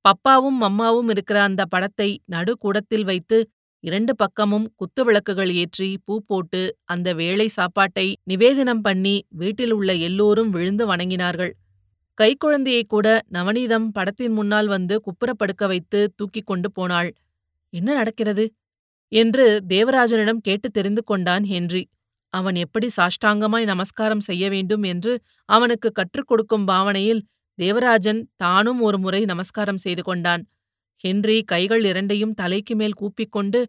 பப்பாவும் 0.06 0.58
மம்மாவும் 0.62 1.10
இருக்கிற 1.10 1.42
அந்த 1.42 1.66
படத்தை 1.66 2.10
நடு 2.26 2.58
கூடத்தில் 2.58 3.04
வைத்து 3.04 3.38
இரண்டு 3.84 4.16
பக்கமும் 4.16 4.68
குத்து 4.76 5.04
விளக்குகள் 5.04 5.52
ஏற்றி 5.54 5.98
பூ 6.06 6.22
போட்டு 6.28 6.62
அந்த 6.84 7.14
வேளை 7.14 7.48
சாப்பாட்டை 7.48 8.18
நிவேதனம் 8.24 8.82
பண்ணி 8.82 9.16
வீட்டில் 9.30 9.72
உள்ள 9.72 9.94
எல்லோரும் 9.94 10.50
விழுந்து 10.50 10.96
வணங்கினார்கள். 10.96 11.54
கைக்குழந்தையை 12.22 12.84
கூட 12.88 13.08
நவநீதம் 13.34 13.88
படத்தின் 13.92 14.32
முன்னால் 14.32 14.68
வந்து 14.68 15.02
குப்புறப்படுக்க 15.06 15.68
வைத்து 15.68 16.14
தூக்கிக் 16.16 16.46
கொண்டு 16.46 16.72
போனாள். 16.72 17.10
என்ன 17.74 17.94
நடக்கிறது? 17.94 18.46
என்று 19.12 19.46
தேவராஜனிடம் 19.68 20.42
கேட்டு 20.42 20.70
தெரிந்து 20.70 21.04
கொண்டான் 21.04 21.44
ஹென்றி. 21.44 21.84
அவன் 22.36 22.56
எப்படி 22.56 22.88
சாஷ்டாங்கமாய் 22.98 23.66
நமஸ்காரம் 23.66 24.20
செய்ய 24.20 24.46
வேண்டும் 24.50 24.84
என்று 24.84 25.14
அவனுக்கு 25.50 25.90
கற்றுக் 25.92 26.28
கொடுக்கும் 26.28 26.66
பாவனையில் 26.66 27.22
தேவராஜன் 27.60 28.22
தானும் 28.36 28.82
ஒரு 28.82 28.98
முறை 28.98 29.22
நமஸ்காரம் 29.26 29.78
செய்து 29.78 30.04
கொண்டான். 30.04 30.44
ஹென்றி 31.04 31.38
கைகள் 31.44 31.84
இரண்டையும் 31.84 32.34
தலைக்கு 32.34 32.74
மேல் 32.76 33.00
கூப்பிக்கொண்டு 33.02 33.60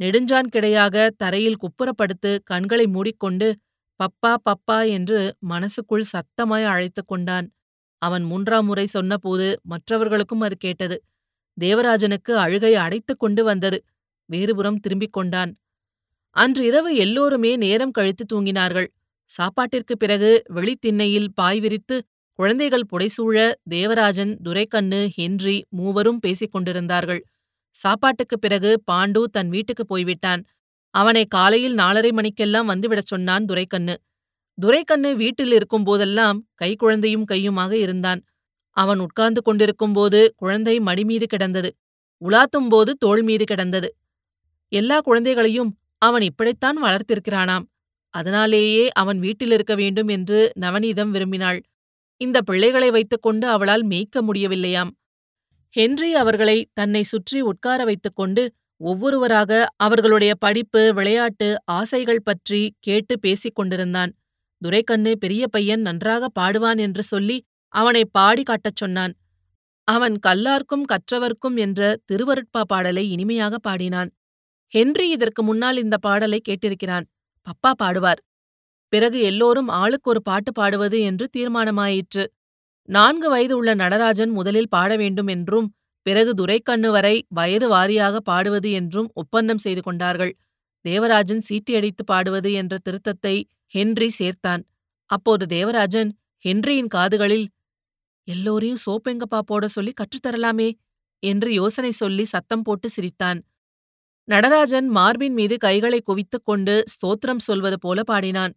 நெடுஞ்சான் 0.00 0.48
கிடையாக 0.52 0.96
தரையில் 1.16 1.60
குப்புறப்படுத்து 1.64 2.30
கண்களை 2.44 2.86
மூடிக்கொண்டு 2.86 3.48
பப்பா 4.00 4.32
பப்பா 4.46 4.78
என்று 4.88 5.18
மனசுக்குள் 5.52 6.10
சத்தமாய் 6.12 6.66
அழைத்து 6.66 7.02
கொண்டான். 7.04 7.46
அவன் 8.02 8.24
மூன்றாம் 8.24 8.66
முறை 8.66 8.86
சொன்னபோது 8.86 9.46
மற்றவர்களுக்கும் 9.62 10.40
அது 10.40 10.56
கேட்டது. 10.56 10.96
தேவராஜனுக்கு 11.56 12.32
அழுகை 12.36 12.72
அடைத்துக் 12.74 13.18
கொண்டு 13.18 13.42
வந்தது. 13.44 13.78
வேறுபுறம் 14.30 14.80
திரும்பிக் 14.80 15.12
கொண்டான். 15.12 15.52
அன்று 16.30 16.66
இரவு 16.66 16.96
எல்லோருமே 16.96 17.56
நேரம் 17.56 17.90
கழித்து 17.90 18.24
தூங்கினார்கள். 18.32 18.86
சாப்பாட்டிற்குப் 19.30 19.98
பிறகு 19.98 20.42
வெளித்திண்ணையில் 20.54 21.28
பாய் 21.34 21.60
விரித்து 21.60 22.04
குழந்தைகள் 22.32 22.86
புடைசூழ 22.92 23.52
தேவராஜன் 23.62 24.36
துரைக்கண்ணு 24.42 25.08
ஹென்றி 25.14 25.66
மூவரும் 25.68 26.18
பேசிக் 26.18 26.52
கொண்டிருந்தார்கள். 26.52 27.24
சாப்பாட்டுக்குப் 27.70 28.40
பிறகு 28.40 28.82
பாண்டு 28.90 29.24
தன் 29.24 29.48
வீட்டுக்குப் 29.48 29.88
போய்விட்டான். 29.88 30.42
அவனை 30.90 31.26
காலையில் 31.26 31.76
நாலரை 31.76 32.12
மணிக்கெல்லாம் 32.12 32.68
வந்துவிடச் 32.68 33.04
சொன்னான் 33.04 33.44
துரைக்கண்ணு. 33.44 33.96
துரைக்கண்ணு 34.60 35.16
வீட்டில் 35.16 35.52
இருக்கும் 35.52 35.84
போதெல்லாம் 35.84 36.46
கைக்குழந்தையும் 36.62 37.24
கையுமாக 37.32 37.72
இருந்தான். 37.72 38.20
அவன் 38.70 38.98
உட்கார்ந்து 38.98 39.42
கொண்டிருக்கும்போது 39.42 40.34
குழந்தை 40.36 40.80
மடிமீது 40.80 41.24
கிடந்தது. 41.24 41.76
உலாத்தும்போது 42.24 42.90
தோள் 42.98 43.22
மீது 43.22 43.44
கிடந்தது. 43.44 43.96
எல்லா 44.68 45.00
குழந்தைகளையும் 45.00 45.79
அவன் 46.02 46.22
இப்படித்தான் 46.22 46.78
வளர்த்திருக்கிறானாம். 46.84 47.66
அதனாலேயே 48.14 48.84
அவன் 48.92 49.18
வீட்டில் 49.18 49.50
இருக்க 49.50 49.74
வேண்டும் 49.74 50.08
என்று 50.08 50.38
நவநீதம் 50.60 51.10
விரும்பினாள். 51.10 51.60
இந்த 52.20 52.38
பிள்ளைகளை 52.40 52.90
வைத்துக்கொண்டு 52.90 53.46
அவளால் 53.48 53.84
மேய்க்க 53.84 54.22
முடியவில்லையாம். 54.22 54.90
ஹென்றி 55.74 56.10
அவர்களை 56.14 56.56
தன்னை 56.72 57.02
சுற்றி 57.02 57.40
உட்கார 57.40 57.84
வைத்துக்கொண்டு 57.84 58.42
ஒவ்வொருவராக 58.80 59.66
அவர்களுடைய 59.76 60.32
படிப்பு 60.34 60.82
விளையாட்டு 60.94 61.48
ஆசைகள் 61.64 62.22
பற்றி 62.22 62.60
கேட்டு 62.80 63.18
பேசிக் 63.18 63.54
கொண்டிருந்தான். 63.54 64.12
துரைக்கண்ணு 64.62 65.12
பெரிய 65.18 65.44
பையன் 65.46 65.80
நன்றாக 65.80 66.24
பாடுவான் 66.40 66.78
என்று 66.78 67.02
சொல்லி 67.02 67.36
அவனை 67.74 68.02
பாடி 68.12 68.42
காட்டச் 68.42 68.76
சொன்னான். 68.76 69.12
அவன் 69.88 70.16
கல்லார்க்கும் 70.26 70.84
கற்றவர்க்கும் 70.92 71.56
என்ற 71.56 71.96
திருவருட்பா 72.12 72.62
பாடலை 72.66 73.04
இனிமையாக 73.10 73.54
பாடினான். 73.58 74.10
ஹென்றி 74.72 75.08
இதற்கு 75.08 75.42
முன்னால் 75.42 75.76
இந்த 75.76 75.96
பாடலை 75.96 76.40
கேட்டிருக்கிறான். 76.48 77.06
பப்பா 77.46 77.70
பாடுவார். 77.82 78.20
பிறகு 78.92 79.18
எல்லோரும் 79.20 79.68
ஆளுக்கு 79.68 80.08
ஒரு 80.10 80.22
பாட்டு 80.22 80.52
பாடுவது 80.52 80.98
என்று 81.00 81.26
தீர்மானமாயிற்று. 81.36 82.24
நான்கு 82.88 83.28
வயது 83.30 83.56
உள்ள 83.56 83.70
நடராஜன் 83.74 84.30
முதலில் 84.30 84.68
பாட 84.68 84.96
வேண்டும் 84.96 85.26
என்றும் 85.26 85.68
பிறகு 86.02 86.34
துரைக்கண்ணு 86.34 86.90
வரை 86.90 87.14
வயது 87.28 87.66
வாரியாக 87.68 88.16
பாடுவது 88.20 88.70
என்றும் 88.70 89.08
ஒப்பந்தம் 89.14 89.58
செய்து 89.58 89.82
கொண்டார்கள். 89.82 90.32
தேவராஜன் 90.84 91.42
சீட்டியடித்து 91.48 92.02
பாடுவது 92.04 92.52
என்ற 92.52 92.74
திருத்தத்தை 92.78 93.34
ஹென்றி 93.74 94.08
சேர்த்தான். 94.10 94.62
அப்போது 95.10 95.44
தேவராஜன் 95.46 96.10
ஹென்ரியின் 96.44 96.92
காதுகளில் 96.94 97.46
எல்லோரையும் 98.28 98.82
சோப்பெங்கப்பா 98.86 99.40
போட 99.40 99.64
சொல்லி 99.68 99.92
கற்றுத்தரலாமே 100.00 100.68
என்று 101.22 101.48
யோசனை 101.52 101.90
சொல்லி 101.92 102.24
சத்தம் 102.24 102.62
போட்டு 102.62 102.88
சிரித்தான். 102.88 103.40
நடராஜன் 104.30 104.88
மார்பின் 104.88 105.34
மீது 105.34 105.56
கைகளை 105.58 106.00
குவித்துக் 106.00 106.44
கொண்டு 106.44 106.84
ஸ்தோத்திரம் 106.92 107.38
சொல்வது 107.38 107.78
போல 107.78 108.02
பாடினான். 108.02 108.52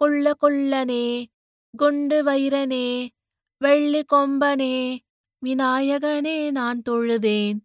கொள்ள 0.00 0.32
கொள்ளனே 0.40 1.24
குண்டு 1.74 2.18
வைரனே 2.24 3.08
வெள்ளி 3.60 4.02
கொம்பனே 4.12 4.76
விநாயகனே 5.42 6.50
நான் 6.50 6.82
தொழுதேன் 6.88 7.58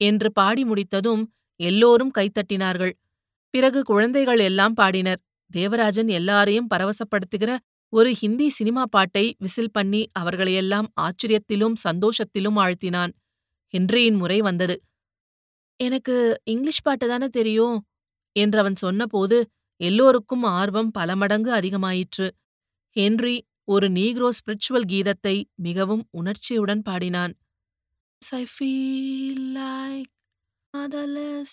என்று 0.00 0.32
பாடி 0.32 0.64
முடித்ததும் 0.64 1.22
எல்லோரும் 1.60 2.12
கைத்தட்டினார்கள். 2.18 2.94
பிறகு 3.50 3.82
குழந்தைகள் 3.82 4.38
எல்லாம் 4.38 4.74
பாடினர். 4.74 5.20
தேவராஜன் 5.50 6.08
எல்லாரையும் 6.08 6.70
பரவசப்படுத்துகிற 6.74 7.52
ஒரு 7.92 8.10
ஹிந்தி 8.14 8.48
சினிமா 8.48 8.84
பாட்டை 8.90 9.24
விசில் 9.38 9.72
பண்ணி 9.72 10.02
அவர்களையெல்லாம் 10.12 10.88
ஆச்சரியத்திலும் 11.00 11.76
சந்தோஷத்திலும் 11.86 12.58
ஆழ்த்தினான். 12.64 13.12
ஹென்ரியின் 13.74 14.18
முறை 14.18 14.40
வந்தது. 14.40 14.76
எனக்கு 15.80 16.14
இங்கிலீஷ் 16.44 16.82
பாட்டு 16.82 17.06
தானே 17.08 17.28
தெரியும் 17.28 17.76
என்று 18.36 18.58
அவன் 18.58 18.76
சொன்னபோது 18.76 19.38
எல்லோருக்கும் 19.80 20.44
ஆர்வம் 20.52 20.90
பல 20.90 21.16
மடங்கு 21.16 21.50
அதிகமாயிற்று 21.52 22.26
ஹென்றி 22.96 23.36
ஒரு 23.68 23.86
நீக்ரோ 23.88 24.28
ஸ்பிரிச்சுவல் 24.38 24.88
கீதத்தை 24.92 25.36
மிகவும் 25.62 26.06
உணர்ச்சியுடன் 26.10 26.82
பாடினான் 26.82 27.34
I 28.22 28.44
feel 28.46 29.36
like 29.54 30.08
motherless 30.74 31.52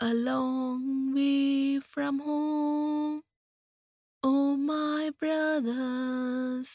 a 0.00 0.14
long 0.20 1.12
way 1.14 1.78
from 1.82 2.20
home. 2.20 3.16
Oh, 4.22 4.56
my 4.56 5.10
brothers, 5.18 6.70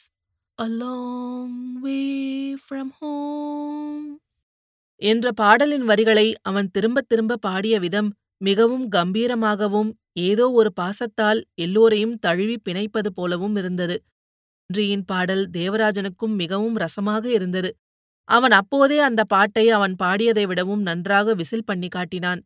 a 0.60 0.68
long 0.78 1.82
way 1.82 2.56
from 2.58 2.92
home. 2.92 4.08
என்ற 5.02 5.32
பாடலின் 5.32 5.84
வரிகளை 5.84 6.36
அவன் 6.42 6.72
திரும்பத் 6.72 7.10
திரும்ப 7.10 7.38
பாடிய 7.38 7.80
விதம் 7.80 8.10
மிகவும் 8.38 8.90
கம்பீரமாகவும் 8.90 9.90
ஏதோ 10.20 10.52
ஒரு 10.52 10.70
பாசத்தால் 10.80 11.42
எல்லோரையும் 11.56 12.16
தழுவி 12.20 12.58
பிணைப்பது 12.70 13.10
போலவும் 13.16 13.56
இருந்தது. 13.56 13.96
இன்றியின் 14.70 15.06
பாடல் 15.06 15.50
தேவராஜனுக்கும் 15.50 16.36
மிகவும் 16.36 16.78
ரசமாக 16.78 17.26
இருந்தது. 17.32 17.70
அவன் 18.28 18.52
அப்போதே 18.52 19.00
அந்த 19.00 19.24
பாட்டை 19.24 19.70
அவன் 19.70 19.96
பாடியதை 20.04 20.44
விடவும் 20.48 20.82
நன்றாக 20.82 21.34
விசில் 21.34 21.66
பண்ணி 21.66 21.88
காட்டினான். 21.88 22.42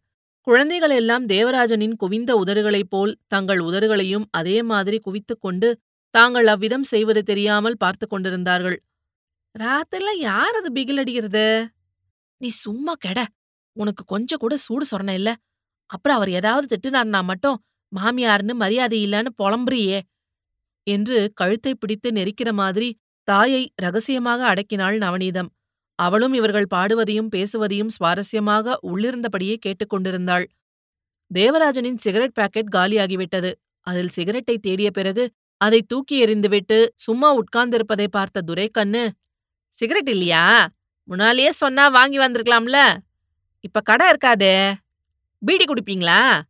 குழந்தைகள் 0.48 0.89
எல்லாம் 0.89 1.25
தேவராஜனின் 1.27 1.95
குவிந்த 1.95 2.31
உதடுகளைப் 2.36 2.89
போல் 2.89 3.17
தங்கள் 3.27 3.60
உதடுகளையும் 3.60 4.25
அதே 4.31 4.63
மாதிரி 4.63 5.00
குவித்துக் 5.00 5.41
கொண்டு 5.41 5.69
தாங்கள் 6.13 6.48
அவ்விதம் 6.48 6.83
செய்வது 6.83 7.24
தெரியாமல் 7.24 7.77
பார்த்து 7.77 8.07
கொண்டிருந்தார்கள். 8.07 8.77
ராத்திரில 9.60 10.12
யார் 10.19 10.55
அது 10.55 10.69
பிகில் 10.74 11.01
நீ 12.41 12.49
சும்மா 12.63 12.93
கெட. 12.99 13.19
உனக்கு 13.77 14.03
கொஞ்சம் 14.05 14.41
கூட 14.43 14.55
சூடு 14.57 14.85
சொரண 14.91 15.11
இல்ல. 15.13 15.29
அப்புறம் 15.89 16.17
அவர் 16.17 16.31
ஏதாவது 16.31 16.67
திட்டுனார்னா 16.73 17.21
மட்டும் 17.23 17.57
மாமியார்னு 17.91 18.53
மரியாதை 18.55 18.99
இல்லன்னு 19.07 19.31
புலம்புறியே 19.41 19.99
என்று 20.87 21.17
கழுத்தை 21.33 21.73
பிடித்து 21.75 22.09
நெரிக்கிற 22.11 22.49
மாதிரி 22.53 22.89
தாயை 23.27 23.63
ரகசியமாக 23.81 24.41
அடக்கினாள் 24.53 24.97
நவநீதம். 24.97 25.49
அவளும் 25.99 26.33
இவர்கள் 26.33 26.71
பாடுவதையும் 26.75 27.31
பேசுவதையும் 27.35 27.93
சுவாரஸ்யமாக 27.97 28.75
உள்ளிருந்தபடியே 28.83 29.55
கேட்டுக்கொண்டிருந்தாள் 29.65 30.45
தேவராஜனின் 31.31 31.99
சிகரெட் 32.05 32.33
பாக்கெட் 32.33 32.73
காலியாகிவிட்டது. 32.75 33.51
அதில் 33.87 34.13
சிகரெட்டை 34.17 34.57
தேடிய 34.59 34.89
பிறகு 34.91 35.23
அதை 35.61 35.79
தூக்கி 35.83 36.15
எறிந்துவிட்டு 36.25 36.77
சும்மா 36.97 37.29
உட்கார்ந்திருப்பதை 37.41 38.07
பார்த்த 38.09 38.41
துரைக்கண்ணு 38.41 39.03
சிகரெட் 39.75 40.09
இல்லையா? 40.09 40.43
முன்னாலேயே 41.03 41.51
சொன்னா 41.51 41.88
வாங்கி 41.88 42.17
வந்திருக்கலாம்ல. 42.17 42.98
இப்ப 43.60 43.81
கடை 43.81 44.10
இருக்காதே. 44.10 44.74
பீடி 45.39 45.65
குடிப்பீங்களா? 45.65 46.41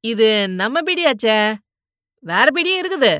இது 0.00 0.48
நம்ம 0.50 0.80
பீடியாச்சே. 0.80 1.54
வேற 2.20 2.46
பீடியும் 2.54 2.84
இருக்குது. 2.84 3.18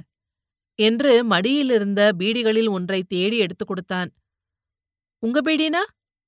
என்று 0.74 1.24
மடியிலிருந்த 1.24 2.10
பீடிகளில் 2.18 2.70
ஒன்றை 2.70 3.02
தேடி 3.02 3.38
எடுத்துக் 3.38 3.68
கொடுத்தான். 3.68 4.12
உங்க 5.18 5.40
பீடினா? 5.40 5.82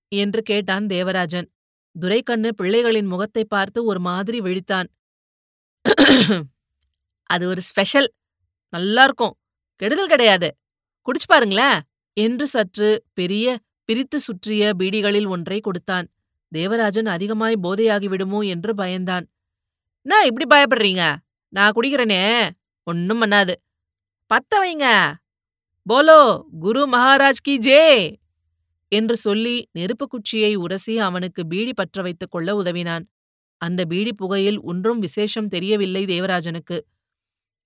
என்று 0.09 0.43
கேட்டான் 0.43 0.87
தேவராஜன். 0.87 1.53
துரைக்கண்ணு 2.01 2.55
பிள்ளைகளின் 2.63 3.07
முகத்தை 3.07 3.45
பார்த்து 3.45 3.85
ஒரு 3.85 4.01
மாதிரி 4.01 4.41
விழித்தான். 4.41 4.87
அது 7.23 7.49
ஒரு 7.49 7.61
ஸ்பெஷல். 7.61 8.15
நல்லா 8.69 9.05
இருக்கும். 9.05 9.39
கெடுதல் 9.77 10.09
கிடையாது. 10.09 10.57
குடிச்சு 11.07 11.27
பாருங்களேன். 11.27 11.81
என்று 12.13 12.47
சற்று 12.47 13.05
பெரிய 13.13 13.59
பிரித்து 13.89 14.21
சுற்றிய 14.21 14.73
பீடிகளில் 14.79 15.29
ஒன்றை 15.29 15.61
கொடுத்தான். 15.61 16.07
தேவராஜன் 16.53 17.07
அதிகமாய் 17.07 17.57
போதையாகிவிடுமோ 17.63 18.47
என்று 18.47 18.75
பயந்தான். 18.75 19.25
நான் 20.07 20.27
இப்படி 20.27 20.47
பயப்படுறீங்க? 20.55 21.03
நான் 21.53 21.73
குடிக்கிறேனே. 21.73 22.23
ஒன்னும் 22.87 23.23
பண்ணாது. 23.23 23.55
பத்த 24.31 24.53
வைங்க. 24.61 24.87
போலோ 25.87 26.21
குரு 26.61 26.83
மகாராஜ் 26.87 27.43
கி 27.43 27.59
ஜே! 27.59 27.83
என்று 28.93 29.17
சொல்லி 29.17 29.57
நெருப்புக் 29.73 30.11
குச்சியை 30.11 30.55
உரசி 30.57 30.99
அவனுக்கு 30.99 31.47
பீடி 31.47 31.73
பற்ற 31.75 32.03
வைத்துக் 32.03 32.31
கொள்ள 32.31 32.57
உதவினான். 32.57 33.05
அந்த 33.61 33.85
பீடி 33.85 34.13
புகையில் 34.15 34.61
ஒன்றும் 34.63 34.99
விசேஷம் 34.99 35.49
தெரியவில்லை 35.49 36.05
தேவராஜனுக்கு. 36.07 36.79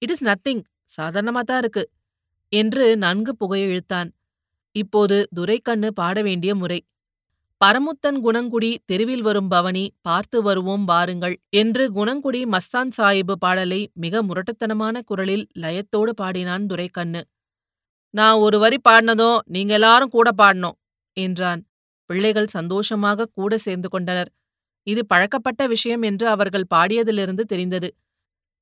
இட் 0.03 0.11
இஸ் 0.11 0.25
நத்திங். 0.25 0.63
சாதாரணமா 0.99 1.41
தான் 1.41 1.59
இருக்கு 1.59 1.85
என்று 2.53 2.97
நன்கு 2.97 3.33
புகையிழுத்தான். 3.41 4.11
இப்போது 4.77 5.17
துரைக்கண்ணு 5.35 5.89
பாட 5.93 6.17
வேண்டிய 6.23 6.53
முறை. 6.55 6.79
பரமுத்தன் 7.61 8.19
குணங்குடி 8.25 8.71
தெருவில் 8.85 9.23
வரும் 9.23 9.49
பவனி 9.49 9.83
பார்த்து 10.03 10.39
வருவோம் 10.43 10.85
வாருங்கள் 10.85 11.37
என்று 11.53 11.85
குணங்குடி 11.95 12.41
மஸ்தான் 12.47 12.91
சாயிபு 12.97 13.35
பாடலை 13.35 13.81
மிக 13.95 14.23
முரட்டுத்தனமான 14.23 15.03
குரலில் 15.03 15.45
லயத்தோடு 15.59 16.13
பாடினான் 16.15 16.67
துரைக்கண்ணு. 16.67 17.23
நான் 18.15 18.39
ஒரு 18.39 18.59
வரி 18.59 18.79
பாடினதும் 18.89 19.39
நீங்க 19.47 19.73
எல்லாரும் 19.73 20.09
கூட 20.09 20.31
பாடணும் 20.39 20.77
என்றான். 21.17 21.61
பிள்ளைகள் 22.11 22.49
சந்தோஷமாக 22.49 23.29
கூட 23.35 23.53
சேர்ந்து 23.59 23.89
கொண்டனர். 23.89 24.31
இது 24.87 25.03
பழக்கப்பட்ட 25.07 25.63
விஷயம் 25.67 26.03
என்று 26.03 26.27
அவர்கள் 26.29 26.71
பாடியதிலிருந்து 26.75 27.45
தெரிந்தது. 27.45 27.89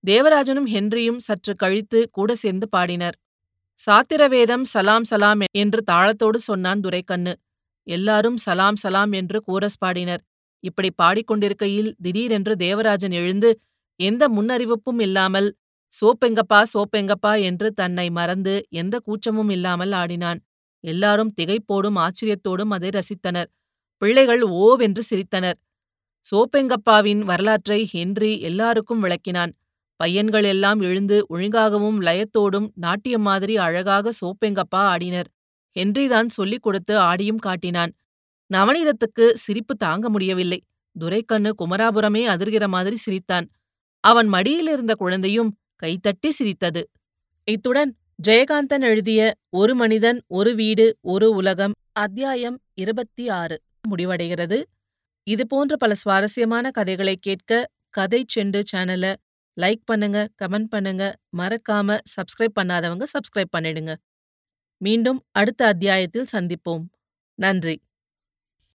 தேவராஜனும் 0.04 0.68
ஹென்ரியும் 0.74 1.20
சற்று 1.20 1.52
கழித்து 1.56 2.00
கூட 2.10 2.30
சேர்ந்து 2.34 2.66
பாடினர். 2.68 3.16
சாத்திரவேதம் 3.80 4.64
சலாம் 4.64 5.04
சலாம் 5.04 5.42
என்று 5.54 5.80
தாளத்தோடு 5.90 6.38
சொன்னான் 6.40 6.80
துரைக்கண்ணு. 6.80 7.32
எல்லாரும் 7.86 8.36
சலாம் 8.36 8.76
சலாம் 8.76 9.12
என்று 9.12 9.38
கூரஸ் 9.48 9.80
பாடினர். 9.80 10.22
இப்படி 10.64 10.90
பாடிக்கொண்டிருக்கையில் 11.02 11.90
திடீரென்று 12.02 12.54
தேவராஜன் 12.56 13.14
எழுந்து 13.20 13.50
எந்த 14.00 14.24
முன்னறிவிப்பும் 14.28 15.00
இல்லாமல் 15.00 15.48
சோப்பெங்கப்பா 15.92 16.60
சோப்பெங்கப்பா 16.74 17.32
என்று 17.42 17.68
தன்னை 17.70 18.06
மறந்து 18.10 18.54
எந்த 18.72 18.94
கூச்சமும் 19.06 19.50
இல்லாமல் 19.50 19.92
ஆடினான். 19.92 20.40
எல்லாரும் 20.84 21.32
திகைப்போடும் 21.40 21.98
ஆச்சரியத்தோடும் 22.04 22.74
அதை 22.76 22.90
ரசித்தனர். 22.90 23.48
பிள்ளைகள் 24.02 24.42
ஓவென்று 24.62 25.02
சிரித்தனர். 25.10 25.58
சோப்பெங்கப்பாவின் 26.24 27.22
வரலாற்றை 27.24 27.80
ஹென்றி 27.86 28.32
எல்லாருக்கும் 28.40 29.02
விளக்கினான். 29.04 29.52
பையன்கள் 30.00 30.44
எல்லாம் 30.44 30.80
எழுந்து 30.80 31.26
ஒழுங்காகவும் 31.30 31.98
லயத்தோடும் 32.00 32.68
நாட்டியம் 32.74 33.22
மாதிரி 33.22 33.56
அழகாக 33.56 34.12
சோப்பெங்கப்பா 34.20 34.76
ஆடினர். 34.76 35.28
ஹென்றிதான் 35.76 36.26
சொல்லிக் 36.26 36.62
கொடுத்து 36.62 36.98
ஆடியும் 36.98 37.36
காட்டினான். 37.36 37.92
நவநீதத்துக்கு 38.54 39.32
சிரிப்பு 39.32 39.76
தாங்க 39.76 40.08
முடியவில்லை. 40.08 40.64
துரைக்கண்ணு 40.98 41.54
குமராபுரமே 41.58 42.22
அதிர்கிற 42.26 42.66
மாதிரி 42.66 42.96
சிரித்தான். 42.96 43.50
அவன் 44.00 44.32
மடியிலிருந்த 44.32 44.92
குழந்தையும் 44.92 45.58
கைத்தட்டி 45.82 46.28
சிரித்தது. 46.28 46.90
இத்துடன் 47.44 47.96
ஜெயகாந்தன் 48.28 48.80
எழுதிய 48.80 49.34
ஒரு 49.48 49.74
மனிதன் 49.74 50.22
ஒரு 50.26 50.54
வீடு 50.54 50.98
ஒரு 51.00 51.30
உலகம் 51.30 51.72
அத்தியாயம் 51.92 52.60
இருபத்தி 52.74 53.28
ஆறு 53.28 53.62
முடிவடைகிறது. 53.88 54.62
இதுபோன்ற 55.26 55.76
பல 55.76 55.94
சுவாரஸ்யமான 55.94 56.70
கதைகளை 56.70 57.16
கேட்க 57.20 57.68
கதை 57.90 58.24
செண்டு 58.34 58.62
சேனல 58.72 59.14
லைக் 59.62 59.82
பண்ணுங்க 59.84 60.18
கமெண்ட் 60.42 60.70
பண்ணுங்க. 60.70 61.04
மறக்காம 61.36 61.98
சப்ஸ்கிரைப் 62.16 62.56
பண்ணாதவங்க 62.60 63.06
சப்ஸ்கிரைப் 63.14 63.54
பண்ணிடுங்க. 63.56 63.94
மீண்டும் 64.80 65.20
அடுத்த 65.32 65.62
அத்தியாயத்தில் 65.66 66.32
சந்திப்போம். 66.32 66.84
நன்றி. 67.38 67.76